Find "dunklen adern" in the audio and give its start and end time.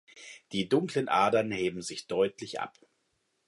0.67-1.51